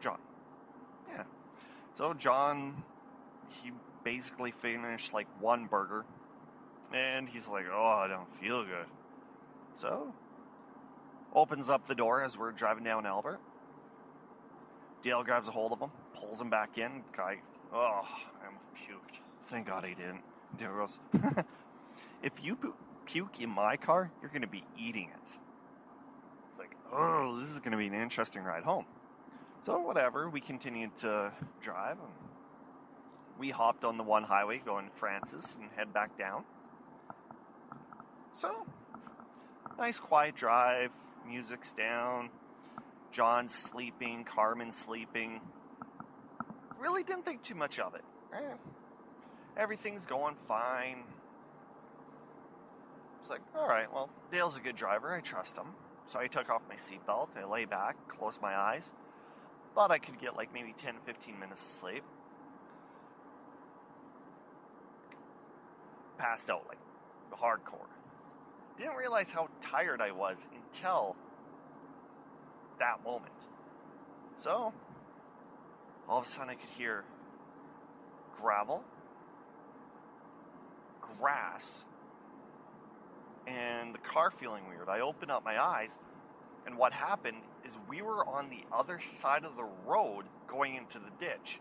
John. 0.00 0.18
Yeah. 1.10 1.24
So, 1.96 2.14
John, 2.14 2.82
he 3.62 3.72
basically 4.04 4.52
finished 4.52 5.12
like 5.12 5.26
one 5.40 5.66
burger, 5.66 6.04
and 6.92 7.28
he's 7.28 7.46
like, 7.46 7.66
oh, 7.70 7.84
I 7.84 8.08
don't 8.08 8.34
feel 8.40 8.64
good. 8.64 8.86
So, 9.76 10.12
opens 11.34 11.68
up 11.68 11.86
the 11.86 11.94
door 11.94 12.22
as 12.22 12.38
we're 12.38 12.52
driving 12.52 12.84
down 12.84 13.06
Albert. 13.06 13.40
Dale 15.02 15.22
grabs 15.22 15.48
a 15.48 15.50
hold 15.50 15.72
of 15.72 15.80
him, 15.80 15.90
pulls 16.14 16.40
him 16.40 16.48
back 16.48 16.78
in. 16.78 17.02
Guy, 17.16 17.38
oh, 17.72 18.06
I'm 18.42 18.54
puked. 18.74 19.18
Thank 19.48 19.66
God 19.66 19.84
he 19.84 19.94
didn't. 19.94 20.22
Dale 20.58 20.74
goes, 20.74 20.98
if 22.22 22.32
you 22.42 22.56
pu- 22.56 22.74
puke 23.04 23.40
in 23.40 23.50
my 23.50 23.76
car, 23.76 24.10
you're 24.22 24.30
going 24.30 24.42
to 24.42 24.48
be 24.48 24.64
eating 24.78 25.10
it. 25.12 25.28
It's 25.28 26.58
like, 26.58 26.74
oh, 26.92 27.38
this 27.38 27.50
is 27.50 27.58
going 27.58 27.72
to 27.72 27.78
be 27.78 27.86
an 27.86 27.94
interesting 27.94 28.42
ride 28.42 28.62
home. 28.62 28.86
So, 29.62 29.78
whatever, 29.80 30.28
we 30.28 30.40
continued 30.40 30.96
to 30.98 31.32
drive. 31.60 31.98
And 31.98 32.08
we 33.38 33.50
hopped 33.50 33.84
on 33.84 33.96
the 33.96 34.04
one 34.04 34.22
highway 34.22 34.62
going 34.64 34.90
Francis 34.94 35.56
and 35.60 35.68
head 35.76 35.92
back 35.92 36.16
down. 36.18 36.44
So, 38.32 38.66
nice 39.78 39.98
quiet 39.98 40.34
drive, 40.34 40.90
music's 41.26 41.72
down, 41.72 42.30
John's 43.12 43.54
sleeping, 43.54 44.24
Carmen's 44.24 44.76
sleeping. 44.76 45.40
Really 46.78 47.02
didn't 47.02 47.24
think 47.24 47.42
too 47.42 47.54
much 47.54 47.78
of 47.78 47.94
it. 47.94 48.04
Eh, 48.34 48.54
everything's 49.56 50.06
going 50.06 50.36
fine. 50.48 51.04
It's 53.20 53.30
like, 53.30 53.40
all 53.56 53.68
right, 53.68 53.90
well, 53.92 54.10
Dale's 54.30 54.56
a 54.56 54.60
good 54.60 54.76
driver. 54.76 55.14
I 55.14 55.20
trust 55.20 55.56
him. 55.56 55.68
So 56.06 56.18
I 56.18 56.26
took 56.26 56.50
off 56.50 56.62
my 56.68 56.74
seatbelt. 56.74 57.28
I 57.36 57.44
lay 57.44 57.64
back, 57.64 57.96
closed 58.08 58.42
my 58.42 58.54
eyes. 58.54 58.92
Thought 59.74 59.90
I 59.90 59.98
could 59.98 60.20
get 60.20 60.36
like 60.36 60.52
maybe 60.52 60.74
10, 60.76 60.96
15 61.06 61.38
minutes 61.38 61.60
of 61.60 61.66
sleep. 61.66 62.04
Passed 66.18 66.50
out 66.50 66.64
like 66.68 66.78
hardcore. 67.44 67.93
Didn't 68.78 68.96
realize 68.96 69.30
how 69.30 69.48
tired 69.62 70.00
I 70.00 70.10
was 70.10 70.46
until 70.54 71.16
that 72.78 73.02
moment. 73.04 73.32
So, 74.38 74.72
all 76.08 76.18
of 76.18 76.26
a 76.26 76.28
sudden 76.28 76.50
I 76.50 76.54
could 76.54 76.70
hear 76.70 77.04
gravel, 78.40 78.82
grass, 81.18 81.84
and 83.46 83.94
the 83.94 83.98
car 83.98 84.30
feeling 84.30 84.66
weird. 84.68 84.88
I 84.88 85.00
opened 85.00 85.30
up 85.30 85.44
my 85.44 85.62
eyes, 85.62 85.98
and 86.66 86.76
what 86.76 86.92
happened 86.92 87.42
is 87.64 87.76
we 87.88 88.02
were 88.02 88.26
on 88.26 88.50
the 88.50 88.64
other 88.72 88.98
side 88.98 89.44
of 89.44 89.56
the 89.56 89.68
road 89.86 90.24
going 90.48 90.74
into 90.74 90.98
the 90.98 91.10
ditch. 91.18 91.60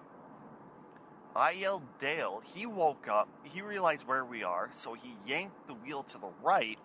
I 1.35 1.51
yelled 1.51 1.83
Dale. 1.99 2.41
He 2.43 2.65
woke 2.65 3.07
up. 3.07 3.27
He 3.43 3.61
realized 3.61 4.07
where 4.07 4.23
we 4.25 4.43
are, 4.43 4.69
so 4.73 4.93
he 4.93 5.15
yanked 5.25 5.67
the 5.67 5.73
wheel 5.73 6.03
to 6.03 6.17
the 6.17 6.29
right. 6.43 6.77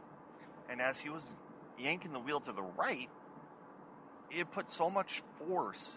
And 0.70 0.80
as 0.80 1.00
he 1.00 1.08
was 1.08 1.30
yanking 1.78 2.12
the 2.12 2.20
wheel 2.20 2.40
to 2.40 2.52
the 2.52 2.62
right, 2.62 3.08
it 4.30 4.50
put 4.50 4.70
so 4.70 4.90
much 4.90 5.22
force 5.38 5.96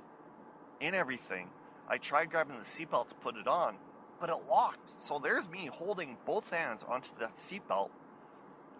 in 0.80 0.94
everything. 0.94 1.50
I 1.88 1.98
tried 1.98 2.30
grabbing 2.30 2.58
the 2.58 2.63
seatbelt 2.63 3.10
to 3.10 3.16
put 3.16 3.36
it 3.36 3.48
on, 3.48 3.75
but 4.20 4.30
it 4.30 4.38
locked. 4.48 5.01
So 5.01 5.20
there's 5.20 5.50
me 5.50 5.70
holding 5.72 6.18
both 6.25 6.50
hands 6.50 6.86
onto 6.88 7.10
that 7.20 7.38
seatbelt. 7.38 7.90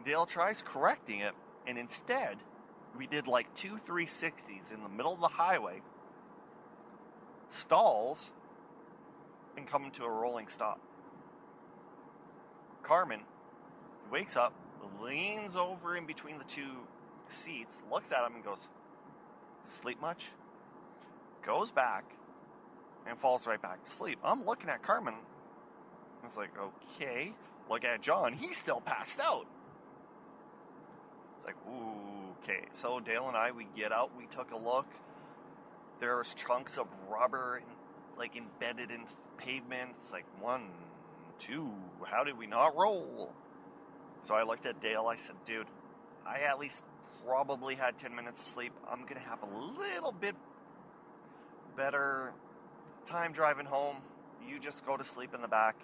Dale 0.06 0.26
tries 0.26 0.62
correcting 0.62 1.20
it, 1.20 1.34
and 1.68 1.78
instead, 1.78 2.38
we 2.98 3.08
did 3.08 3.28
like 3.28 3.54
two 3.56 3.80
360s 3.88 4.74
in 4.74 4.82
the 4.82 4.90
middle 4.90 5.14
of 5.14 5.20
the 5.20 5.28
highway, 5.28 5.82
stalls, 7.50 8.32
and 9.58 9.68
come 9.68 9.90
to 9.92 10.04
a 10.04 10.10
rolling 10.10 10.48
stop. 10.48 10.80
Carmen 12.84 13.22
wakes 14.12 14.36
up, 14.36 14.54
leans 15.02 15.56
over 15.56 15.96
in 15.98 16.06
between 16.06 16.38
the 16.38 16.44
two 16.46 16.88
seats, 17.30 17.78
looks 17.92 18.12
at 18.12 18.26
him, 18.26 18.36
and 18.36 18.44
goes, 18.44 18.68
Sleep 19.66 20.02
much? 20.02 20.30
Goes 21.46 21.72
back 21.72 22.04
and 23.08 23.18
falls 23.18 23.48
right 23.48 23.62
back 23.62 23.84
to 23.84 23.90
sleep. 23.90 24.20
I'm 24.24 24.46
looking 24.46 24.70
at 24.70 24.82
Carmen. 24.82 25.16
It's 26.24 26.38
like, 26.38 26.52
okay. 26.58 27.34
Look 27.70 27.84
at 27.84 28.02
John. 28.02 28.34
He's 28.34 28.58
still 28.58 28.82
passed 28.82 29.20
out. 29.20 29.48
It's 31.38 31.46
like, 31.48 31.56
ooh, 31.68 32.36
okay. 32.44 32.66
So 32.72 33.00
Dale 33.00 33.28
and 33.28 33.38
I, 33.38 33.52
we 33.52 33.68
get 33.76 33.92
out. 33.92 34.12
We 34.18 34.26
took 34.28 34.52
a 34.52 34.58
look. 34.58 34.88
There's 36.00 36.34
chunks 36.34 36.78
of 36.78 36.88
rubber, 37.10 37.62
like 38.18 38.36
embedded 38.36 38.92
in 38.92 39.02
pavement. 39.38 39.92
It's 39.98 40.12
like 40.12 40.26
one, 40.40 40.68
two. 41.40 41.72
How 42.06 42.24
did 42.24 42.38
we 42.38 42.46
not 42.46 42.76
roll? 42.78 43.34
So 44.24 44.36
I 44.36 44.44
looked 44.44 44.66
at 44.66 44.82
Dale. 44.82 45.08
I 45.08 45.16
said, 45.16 45.36
dude, 45.46 45.68
I 46.26 46.40
at 46.42 46.60
least 46.60 46.84
probably 47.26 47.76
had 47.76 47.98
10 47.98 48.16
minutes 48.16 48.42
of 48.42 48.48
sleep. 48.48 48.74
I'm 48.90 49.02
going 49.02 49.16
to 49.16 49.20
have 49.30 49.40
a 49.44 49.80
little 49.80 50.12
bit 50.12 50.36
better 51.76 52.34
time 53.08 53.32
driving 53.32 53.66
home. 53.66 53.98
You 54.48 54.60
just 54.60 54.86
go 54.86 54.98
to 54.98 55.04
sleep 55.04 55.34
in 55.34 55.42
the 55.42 55.48
back. 55.48 55.76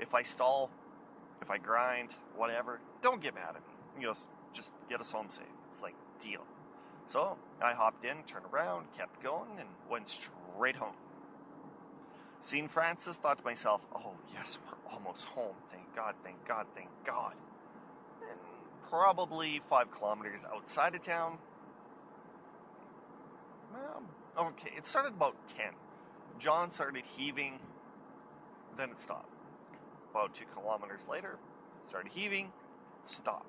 If 0.00 0.14
I 0.14 0.22
stall, 0.22 0.70
if 1.40 1.50
I 1.50 1.58
grind, 1.58 2.10
whatever, 2.36 2.80
don't 3.02 3.20
get 3.20 3.34
mad 3.34 3.50
at 3.50 3.54
me. 3.54 4.00
You 4.00 4.06
know, 4.08 4.14
just 4.52 4.72
get 4.88 5.00
us 5.00 5.10
home 5.10 5.28
safe. 5.30 5.44
It's 5.70 5.82
like, 5.82 5.94
deal. 6.20 6.44
So 7.06 7.36
I 7.62 7.72
hopped 7.72 8.04
in, 8.04 8.22
turned 8.26 8.46
around, 8.52 8.86
kept 8.96 9.22
going, 9.22 9.50
and 9.58 9.68
went 9.90 10.08
straight 10.08 10.76
home. 10.76 10.94
Seen 12.40 12.68
Francis, 12.68 13.16
thought 13.16 13.38
to 13.38 13.44
myself, 13.44 13.82
oh, 13.94 14.12
yes, 14.34 14.58
we're 14.66 14.92
almost 14.92 15.24
home. 15.24 15.54
Thank 15.70 15.94
God, 15.94 16.14
thank 16.24 16.44
God, 16.46 16.66
thank 16.74 16.88
God. 17.04 17.34
And 18.30 18.38
probably 18.88 19.60
five 19.68 19.90
kilometers 19.90 20.42
outside 20.52 20.94
of 20.94 21.02
town. 21.02 21.38
Well, 23.72 24.02
okay, 24.38 24.72
it 24.76 24.86
started 24.86 25.14
about 25.14 25.36
10. 25.56 25.66
John 26.38 26.70
started 26.70 27.04
heaving, 27.16 27.58
then 28.76 28.90
it 28.90 29.00
stopped. 29.00 29.28
About 30.10 30.34
two 30.34 30.44
kilometers 30.54 31.00
later, 31.08 31.38
started 31.88 32.12
heaving, 32.12 32.52
stopped. 33.04 33.46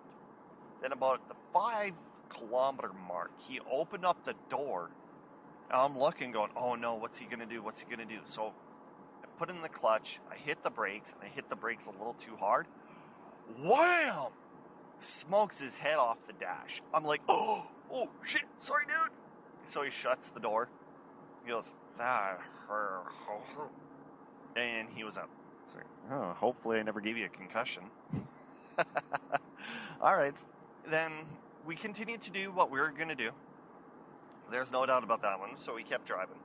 Then 0.82 0.92
about 0.92 1.28
the 1.28 1.36
five 1.54 1.94
kilometer 2.30 2.92
mark, 3.08 3.32
he 3.40 3.60
opened 3.72 4.06
up 4.06 4.24
the 4.24 4.36
door. 4.50 4.90
I'm 5.72 5.98
looking, 5.98 6.32
going, 6.32 6.52
oh 6.56 6.76
no, 6.76 6.96
what's 6.96 7.18
he 7.18 7.26
gonna 7.26 7.46
do? 7.46 7.62
What's 7.64 7.82
he 7.82 7.90
gonna 7.90 8.06
do? 8.06 8.20
So 8.26 8.54
I 9.24 9.28
put 9.38 9.50
in 9.50 9.62
the 9.62 9.70
clutch, 9.70 10.20
I 10.32 10.36
hit 10.36 10.64
the 10.64 10.70
brakes, 10.70 11.14
and 11.14 11.22
I 11.24 11.34
hit 11.34 11.50
the 11.50 11.56
brakes 11.56 11.86
a 11.88 11.92
little 11.92 12.14
too 12.14 12.36
hard. 12.38 12.68
Wham! 13.60 14.32
Smokes 15.04 15.60
his 15.60 15.76
head 15.76 15.98
off 15.98 16.26
the 16.28 16.34
dash. 16.34 16.82
I'm 16.94 17.04
like, 17.04 17.22
oh, 17.28 17.66
oh 17.92 18.08
shit, 18.24 18.44
sorry, 18.58 18.86
dude. 18.86 19.12
So 19.66 19.82
he 19.82 19.92
shuts 19.92 20.30
the 20.30 20.40
door. 20.40 20.70
He 21.44 21.52
goes, 21.52 21.74
that 21.98 22.40
hurt. 22.70 23.04
And 24.56 24.88
he 24.96 25.04
was 25.04 25.18
out. 25.18 25.30
So, 25.66 25.80
oh, 26.12 26.34
hopefully 26.34 26.80
I 26.80 26.84
never 26.84 27.02
gave 27.02 27.18
you 27.18 27.26
a 27.26 27.30
concussion. 27.30 27.84
All 30.02 30.16
right, 30.16 30.36
then 30.90 31.12
we 31.66 31.76
continued 31.76 32.22
to 32.22 32.32
do 32.32 32.52
what 32.52 32.72
we 32.72 32.80
were 32.80 32.90
going 32.90 33.10
to 33.10 33.16
do. 33.16 33.32
There's 34.52 34.72
no 34.72 34.86
doubt 34.86 35.04
about 35.04 35.22
that 35.24 35.40
one. 35.40 35.58
So 35.58 35.76
we 35.76 35.84
kept 35.84 36.06
driving. 36.06 36.38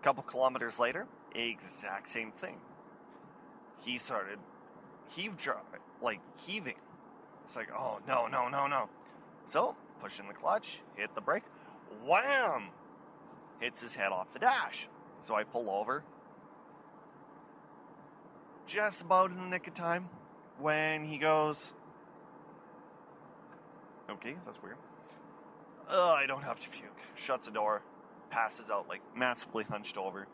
A 0.00 0.04
couple 0.04 0.22
kilometers 0.24 0.78
later, 0.78 1.06
exact 1.34 2.08
same 2.08 2.32
thing. 2.32 2.56
He 3.80 3.98
started 3.98 4.38
heave 5.08 5.34
like 6.00 6.20
heaving. 6.36 6.76
It's 7.48 7.56
like, 7.56 7.70
oh 7.74 7.98
no, 8.06 8.26
no, 8.26 8.48
no, 8.48 8.66
no. 8.66 8.90
So 9.46 9.74
pushing 10.02 10.28
the 10.28 10.34
clutch, 10.34 10.80
hit 10.96 11.14
the 11.14 11.22
brake, 11.22 11.44
wham! 12.04 12.68
Hits 13.58 13.80
his 13.80 13.94
head 13.94 14.12
off 14.12 14.34
the 14.34 14.38
dash. 14.38 14.86
So 15.22 15.34
I 15.34 15.44
pull 15.44 15.70
over. 15.70 16.04
Just 18.66 19.00
about 19.00 19.30
in 19.30 19.38
the 19.38 19.48
nick 19.48 19.66
of 19.66 19.72
time 19.72 20.10
when 20.58 21.06
he 21.06 21.16
goes, 21.16 21.74
Okay, 24.10 24.36
that's 24.44 24.62
weird. 24.62 24.76
I 25.90 26.26
don't 26.26 26.42
have 26.42 26.60
to 26.60 26.68
puke. 26.68 27.00
Shuts 27.14 27.46
the 27.46 27.52
door, 27.52 27.80
passes 28.28 28.68
out 28.68 28.90
like 28.90 29.00
massively 29.16 29.64
hunched 29.64 29.96
over. 29.96 30.26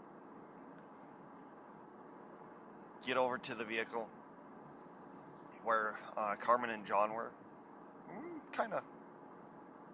Get 3.06 3.16
over 3.16 3.38
to 3.38 3.54
the 3.54 3.64
vehicle 3.64 4.08
where 5.64 5.94
uh, 6.16 6.34
Carmen 6.36 6.70
and 6.70 6.84
John 6.84 7.12
were. 7.12 7.30
Mm, 8.10 8.56
kind 8.56 8.72
of 8.72 8.82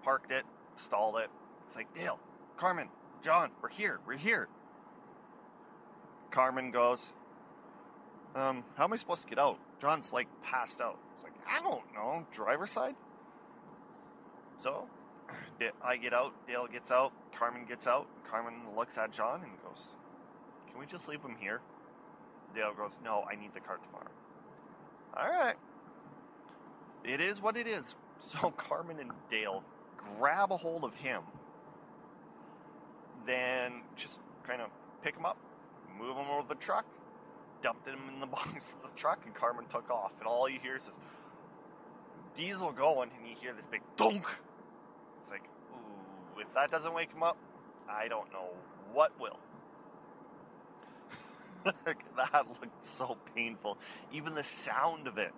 parked 0.02 0.32
it, 0.32 0.44
stalled 0.76 1.16
it. 1.16 1.30
It's 1.66 1.76
like, 1.76 1.92
Dale, 1.94 2.18
Carmen, 2.56 2.88
John, 3.22 3.50
we're 3.62 3.68
here, 3.68 4.00
we're 4.06 4.16
here. 4.16 4.48
Carmen 6.30 6.70
goes, 6.70 7.06
um, 8.34 8.64
how 8.76 8.84
am 8.84 8.92
I 8.92 8.96
supposed 8.96 9.22
to 9.22 9.28
get 9.28 9.38
out? 9.38 9.58
John's 9.80 10.12
like 10.12 10.28
passed 10.42 10.80
out. 10.80 10.98
It's 11.14 11.24
like, 11.24 11.32
I 11.48 11.60
don't 11.60 11.82
know, 11.94 12.24
driver's 12.32 12.70
side? 12.70 12.94
So 14.58 14.86
I 15.82 15.96
get 15.96 16.12
out, 16.14 16.32
Dale 16.46 16.66
gets 16.66 16.90
out, 16.90 17.12
Carmen 17.36 17.64
gets 17.66 17.86
out. 17.86 18.06
Carmen 18.30 18.54
looks 18.76 18.96
at 18.96 19.10
John 19.10 19.42
and 19.42 19.52
goes, 19.62 19.92
Can 20.70 20.78
we 20.78 20.86
just 20.86 21.08
leave 21.08 21.20
him 21.20 21.36
here? 21.38 21.60
Dale 22.54 22.72
goes, 22.76 22.98
No, 23.04 23.24
I 23.30 23.34
need 23.34 23.54
the 23.54 23.60
car 23.60 23.78
tomorrow. 23.78 24.10
All 25.16 25.28
right. 25.28 25.56
It 27.04 27.20
is 27.20 27.40
what 27.40 27.56
it 27.56 27.66
is. 27.66 27.94
So 28.22 28.50
Carmen 28.50 28.98
and 29.00 29.12
Dale 29.30 29.64
grab 30.18 30.52
a 30.52 30.56
hold 30.58 30.84
of 30.84 30.92
him, 30.92 31.22
then 33.24 33.80
just 33.96 34.20
kind 34.46 34.60
of 34.60 34.68
pick 35.02 35.16
him 35.16 35.24
up, 35.24 35.38
move 35.98 36.18
him 36.18 36.26
over 36.30 36.46
the 36.46 36.54
truck, 36.56 36.84
dumped 37.62 37.88
him 37.88 37.98
in 38.12 38.20
the 38.20 38.26
box 38.36 38.74
of 38.84 38.90
the 38.90 38.94
truck, 38.94 39.20
and 39.24 39.34
Carmen 39.34 39.64
took 39.72 39.88
off. 39.88 40.12
And 40.18 40.28
all 40.28 40.50
you 40.50 40.58
hear 40.62 40.76
is 40.76 40.84
this 40.84 40.92
diesel 42.36 42.72
going, 42.72 43.08
and 43.16 43.26
you 43.26 43.34
hear 43.40 43.54
this 43.54 43.64
big 43.64 43.80
dunk 43.96 44.26
it's 45.30 45.30
like, 45.30 45.48
ooh, 45.72 46.40
if 46.40 46.52
that 46.54 46.70
doesn't 46.70 46.94
wake 46.94 47.12
him 47.12 47.22
up, 47.22 47.36
I 47.88 48.08
don't 48.08 48.30
know 48.32 48.48
what 48.92 49.18
will. 49.20 49.38
that 51.84 52.46
looked 52.48 52.84
so 52.84 53.16
painful. 53.34 53.78
Even 54.12 54.34
the 54.34 54.44
sound 54.44 55.06
of 55.06 55.18
it 55.18 55.32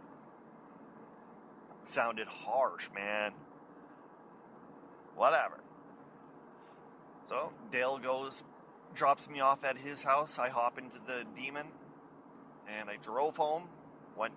sounded 1.84 2.26
harsh, 2.26 2.88
man. 2.94 3.32
Whatever. 5.16 5.58
So 7.28 7.52
Dale 7.70 7.98
goes, 7.98 8.42
drops 8.94 9.28
me 9.28 9.40
off 9.40 9.64
at 9.64 9.76
his 9.76 10.02
house. 10.02 10.38
I 10.38 10.48
hop 10.48 10.78
into 10.78 10.98
the 11.06 11.24
demon, 11.36 11.66
and 12.68 12.88
I 12.88 12.96
drove 12.96 13.36
home. 13.36 13.64
Went 14.16 14.34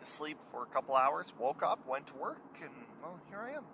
to 0.00 0.06
sleep 0.06 0.38
for 0.50 0.62
a 0.62 0.66
couple 0.66 0.96
hours. 0.96 1.32
Woke 1.38 1.62
up, 1.62 1.80
went 1.86 2.06
to 2.08 2.14
work, 2.14 2.40
and 2.62 2.72
well, 3.02 3.18
here 3.28 3.40
I 3.40 3.56
am 3.56 3.64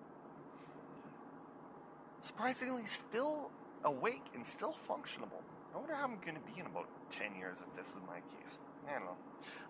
surprisingly 2.26 2.84
still 2.86 3.50
awake 3.84 4.24
and 4.34 4.44
still 4.44 4.74
functionable. 4.88 5.42
I 5.76 5.78
wonder 5.78 5.94
how 5.94 6.04
I'm 6.04 6.16
going 6.24 6.36
to 6.36 6.52
be 6.54 6.58
in 6.58 6.64
about 6.64 6.88
10 7.10 7.36
years 7.36 7.60
if 7.60 7.76
this 7.76 7.88
is 7.88 7.96
my 8.06 8.14
case. 8.14 8.58
I 8.88 8.92
don't 8.94 9.04
know. 9.04 9.16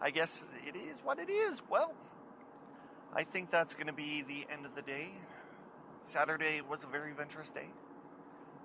I 0.00 0.10
guess 0.10 0.44
it 0.64 0.76
is 0.76 1.00
what 1.02 1.18
it 1.18 1.28
is. 1.28 1.62
Well, 1.68 1.92
I 3.12 3.24
think 3.24 3.50
that's 3.50 3.74
going 3.74 3.88
to 3.88 3.92
be 3.92 4.22
the 4.22 4.46
end 4.52 4.66
of 4.66 4.76
the 4.76 4.82
day. 4.82 5.10
Saturday 6.04 6.60
was 6.60 6.84
a 6.84 6.86
very 6.86 7.10
adventurous 7.10 7.48
day. 7.48 7.66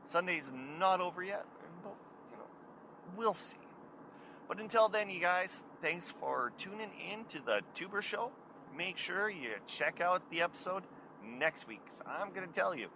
Sunday's 0.06 0.51
not 0.54 1.01
over 1.01 1.23
yet, 1.23 1.45
but 1.84 1.95
you 2.32 2.38
know, 2.38 2.45
we'll 3.17 3.34
see. 3.34 3.58
But 4.47 4.60
until 4.60 4.88
then, 4.88 5.10
you 5.10 5.19
guys, 5.19 5.63
thanks 5.82 6.06
for 6.19 6.51
tuning 6.60 6.91
in 7.12 7.25
to 7.25 7.39
the 7.43 7.62
Tuber 7.73 8.04
Show. 8.04 8.30
Make 8.77 8.97
sure 8.97 9.32
you 9.32 9.49
check 9.65 9.99
out 9.99 10.21
the 10.30 10.41
episode 10.41 10.84
next 11.25 11.67
week. 11.67 11.82
I'm 12.06 12.34
going 12.34 12.47
to 12.47 12.54
tell 12.54 12.75
you 12.75 12.89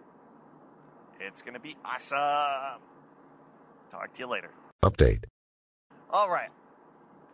it's 1.20 1.42
going 1.42 1.56
to 1.56 1.60
be 1.60 1.76
awesome. 1.84 2.80
Talk 3.92 4.14
to 4.14 4.20
you 4.20 4.28
later. 4.28 4.50
Update. 4.84 5.24
All 6.10 6.30
right. 6.30 6.50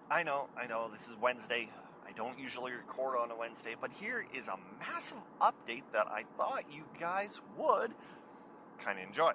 I 0.10 0.24
know, 0.24 0.50
I 0.58 0.68
know, 0.68 0.90
this 0.92 1.08
is 1.08 1.16
Wednesday. 1.22 1.70
I 2.08 2.12
don't 2.12 2.38
usually 2.38 2.74
record 2.74 3.18
on 3.18 3.32
a 3.32 3.36
Wednesday, 3.36 3.76
but 3.80 3.92
here 3.94 4.26
is 4.36 4.48
a 4.48 4.58
massive 4.80 5.18
update 5.40 5.84
that 5.94 6.08
I 6.08 6.26
thought 6.38 6.66
you 6.72 6.84
guys 7.00 7.40
would 7.58 7.92
kind 8.84 9.00
of 9.00 9.08
enjoy. 9.08 9.32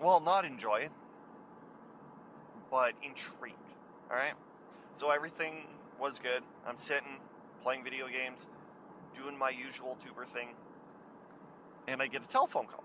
Well, 0.00 0.20
not 0.20 0.44
enjoy 0.44 0.80
it, 0.80 0.92
but 2.70 2.92
intrigued. 3.02 3.56
All 4.10 4.16
right? 4.16 4.34
So 4.94 5.10
everything 5.10 5.66
was 5.98 6.18
good. 6.18 6.42
I'm 6.66 6.76
sitting, 6.76 7.18
playing 7.62 7.84
video 7.84 8.06
games, 8.08 8.46
doing 9.16 9.38
my 9.38 9.50
usual 9.50 9.96
tuber 10.04 10.26
thing, 10.26 10.48
and 11.88 12.02
I 12.02 12.06
get 12.06 12.22
a 12.22 12.26
telephone 12.26 12.66
call. 12.66 12.84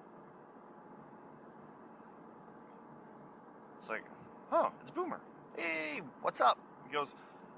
It's 3.86 3.92
like, 3.92 4.06
oh, 4.52 4.72
it's 4.82 4.90
Boomer. 4.90 5.20
Hey, 5.56 6.02
what's 6.24 6.42
up? 6.42 6.58
He 6.88 6.92
goes, 6.92 7.14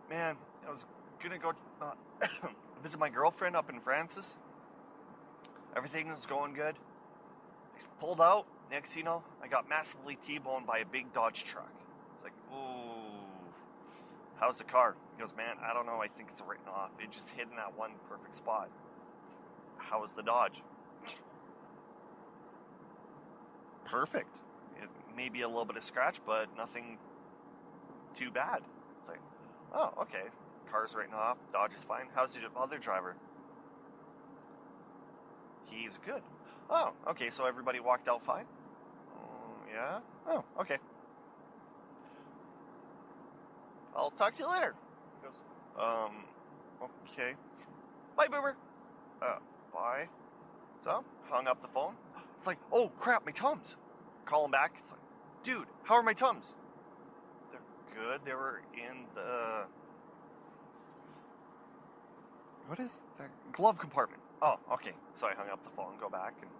man, 0.09 0.35
I 0.67 0.69
was 0.69 0.85
gonna 1.23 1.37
go 1.37 1.53
uh, 1.81 1.93
visit 2.83 2.99
my 2.99 3.07
girlfriend 3.07 3.55
up 3.55 3.69
in 3.69 3.79
Francis. 3.79 4.35
Everything 5.73 6.09
was 6.09 6.25
going 6.25 6.53
good. 6.53 6.75
I 7.77 7.79
pulled 8.01 8.19
out. 8.19 8.45
Next, 8.69 8.97
you 8.97 9.03
know, 9.03 9.23
I 9.41 9.47
got 9.47 9.69
massively 9.69 10.17
T-boned 10.17 10.67
by 10.67 10.79
a 10.79 10.85
big 10.85 11.13
Dodge 11.13 11.45
truck. 11.45 11.71
It's 12.15 12.25
like, 12.25 12.33
ooh, 12.51 13.15
how's 14.35 14.57
the 14.57 14.65
car? 14.65 14.97
He 15.15 15.21
goes, 15.21 15.33
man, 15.37 15.55
I 15.63 15.73
don't 15.73 15.85
know. 15.85 16.01
I 16.01 16.09
think 16.09 16.27
it's 16.29 16.41
written 16.45 16.67
off. 16.67 16.89
It 17.01 17.09
just 17.09 17.29
hit 17.29 17.47
in 17.49 17.55
that 17.55 17.77
one 17.77 17.91
perfect 18.09 18.35
spot. 18.35 18.69
How 19.77 20.01
was 20.01 20.11
the 20.11 20.23
Dodge? 20.23 20.61
Perfect 23.85 24.41
maybe 25.17 25.41
a 25.41 25.47
little 25.47 25.65
bit 25.65 25.75
of 25.75 25.83
scratch, 25.83 26.21
but 26.25 26.47
nothing 26.55 26.97
too 28.15 28.31
bad. 28.31 28.61
It's 28.99 29.09
like, 29.09 29.19
oh, 29.73 29.91
okay. 30.03 30.29
Car's 30.71 30.93
right 30.93 30.99
written 30.99 31.15
off. 31.15 31.37
Dodge 31.51 31.73
is 31.73 31.83
fine. 31.83 32.05
How's 32.13 32.33
the 32.33 32.41
other 32.55 32.77
driver? 32.77 33.15
He's 35.65 35.97
good. 36.05 36.21
Oh, 36.69 36.91
okay. 37.09 37.29
So 37.29 37.45
everybody 37.45 37.79
walked 37.79 38.07
out 38.07 38.23
fine. 38.23 38.45
Uh, 39.15 39.73
yeah. 39.73 39.99
Oh, 40.27 40.43
okay. 40.61 40.77
I'll 43.95 44.11
talk 44.11 44.35
to 44.35 44.43
you 44.43 44.51
later. 44.51 44.75
He 45.19 45.27
goes, 45.27 45.35
um, 45.79 46.11
okay. 47.11 47.33
Bye, 48.15 48.27
Boomer. 48.27 48.55
Uh, 49.21 49.39
bye. 49.73 50.07
So, 50.83 51.03
hung 51.29 51.47
up 51.47 51.61
the 51.61 51.67
phone. 51.67 51.93
It's 52.37 52.45
like, 52.45 52.59
oh 52.71 52.89
crap, 52.99 53.25
my 53.25 53.31
Tums. 53.31 53.75
Call 54.25 54.45
him 54.45 54.51
back. 54.51 54.73
It's 54.79 54.91
like, 54.91 54.99
dude, 55.47 55.67
how 55.83 55.95
are 55.95 56.03
my 56.03 56.11
Tums? 56.11 56.53
They're 57.51 57.61
good. 57.95 58.19
They 58.25 58.33
were 58.33 58.61
in 58.73 59.05
the. 59.15 59.63
What 62.67 62.79
is 62.79 62.99
the 63.17 63.23
glove 63.53 63.79
compartment? 63.79 64.21
Oh, 64.41 64.59
okay. 64.73 64.91
So 65.13 65.25
I 65.25 65.33
hung 65.35 65.47
up 65.49 65.63
the 65.63 65.69
phone, 65.69 65.93
go 66.01 66.09
back, 66.09 66.33
and 66.41 66.51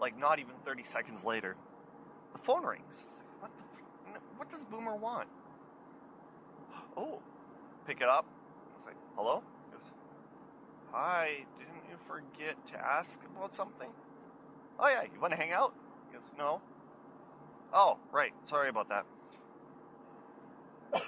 like 0.00 0.18
not 0.18 0.38
even 0.38 0.54
30 0.64 0.84
seconds 0.84 1.22
later, 1.22 1.54
the 2.32 2.38
phone 2.38 2.64
rings. 2.64 3.18
What 3.40 3.50
the? 3.58 4.20
What 4.38 4.50
does 4.50 4.64
Boomer 4.64 4.96
want? 4.96 5.28
Oh, 6.96 7.20
pick 7.86 8.00
it 8.00 8.08
up. 8.08 8.24
It's 8.74 8.86
like, 8.86 8.96
hello. 9.16 9.42
Hi, 10.92 11.44
didn't 11.58 11.82
you 11.90 11.98
forget 12.08 12.56
to 12.68 12.78
ask 12.82 13.20
about 13.36 13.54
something? 13.54 13.90
Oh, 14.78 14.88
yeah, 14.88 15.02
you 15.02 15.20
want 15.20 15.32
to 15.32 15.36
hang 15.36 15.52
out? 15.52 15.74
He 16.08 16.16
goes, 16.16 16.32
No. 16.38 16.62
Oh, 17.78 17.98
right, 18.10 18.32
sorry 18.44 18.70
about 18.70 18.88
that. 18.88 19.04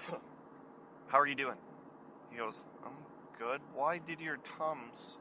How 1.07 1.19
are 1.19 1.27
you 1.27 1.35
doing? 1.35 1.57
He 2.31 2.37
goes, 2.37 2.63
I'm 2.85 2.93
good. 3.39 3.63
Why 3.75 3.97
did 3.97 4.21
your 4.21 4.37
Tums 4.59 5.17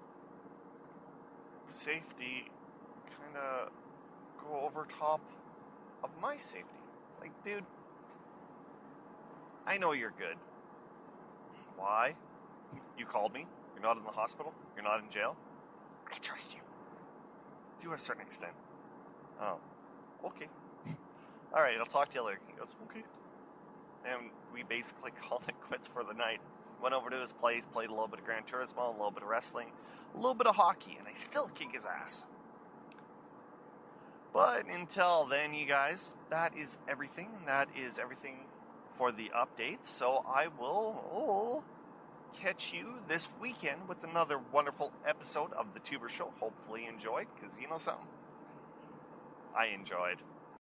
safety 1.69 2.51
kind 3.17 3.37
of 3.37 3.69
go 4.43 4.59
over 4.65 4.85
top 4.99 5.21
of 6.03 6.09
my 6.21 6.35
safety? 6.35 6.81
It's 7.11 7.21
like, 7.21 7.31
dude, 7.45 7.63
I 9.65 9.77
know 9.77 9.93
you're 9.93 10.13
good. 10.19 10.35
Why? 11.77 12.13
You 12.97 13.05
called 13.05 13.33
me. 13.33 13.47
You're 13.73 13.83
not 13.83 13.95
in 13.95 14.03
the 14.03 14.11
hospital. 14.11 14.53
You're 14.75 14.83
not 14.83 15.01
in 15.01 15.09
jail. 15.09 15.37
I 16.13 16.17
trust 16.17 16.53
you. 16.53 16.59
To 17.83 17.93
a 17.93 17.97
certain 17.97 18.23
extent. 18.23 18.51
Oh, 19.41 19.55
okay. 20.25 20.47
All 21.53 21.61
right, 21.61 21.77
I'll 21.79 21.85
talk 21.85 22.09
to 22.09 22.15
you 22.15 22.25
later. 22.25 22.39
He 22.47 22.53
goes, 22.57 22.67
okay. 22.89 23.03
And 24.05 24.29
we 24.53 24.63
basically 24.63 25.11
called 25.27 25.43
it 25.47 25.55
quits 25.61 25.87
for 25.87 26.03
the 26.03 26.13
night. 26.13 26.39
Went 26.81 26.93
over 26.93 27.09
to 27.09 27.17
his 27.17 27.33
place, 27.33 27.65
played 27.65 27.89
a 27.89 27.91
little 27.91 28.07
bit 28.07 28.19
of 28.19 28.25
Gran 28.25 28.43
Turismo, 28.43 28.89
a 28.89 28.91
little 28.91 29.11
bit 29.11 29.23
of 29.23 29.29
wrestling, 29.29 29.67
a 30.13 30.17
little 30.17 30.35
bit 30.35 30.45
of 30.45 30.55
hockey, 30.55 30.95
and 30.99 31.07
I 31.07 31.13
still 31.15 31.47
kick 31.55 31.73
his 31.73 31.85
ass. 31.85 32.25
But 34.33 34.65
until 34.67 35.25
then, 35.25 35.55
you 35.55 35.65
guys, 35.65 36.13
that 36.29 36.55
is 36.55 36.77
everything. 36.87 37.29
And 37.39 37.47
that 37.47 37.69
is 37.75 37.97
everything 37.97 38.35
for 38.97 39.11
the 39.11 39.31
updates. 39.35 39.85
So 39.85 40.23
I 40.27 40.47
will 40.59 41.63
catch 42.39 42.71
you 42.71 42.95
this 43.07 43.27
weekend 43.41 43.87
with 43.87 44.03
another 44.03 44.39
wonderful 44.51 44.91
episode 45.07 45.53
of 45.53 45.73
the 45.73 45.79
Tuber 45.79 46.09
Show. 46.09 46.31
Hopefully, 46.39 46.85
enjoyed, 46.85 47.25
because 47.35 47.55
you 47.59 47.67
know 47.67 47.79
something? 47.79 48.05
I 49.57 49.67
enjoyed. 49.67 50.17